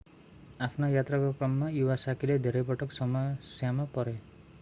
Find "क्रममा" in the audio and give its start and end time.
1.41-1.67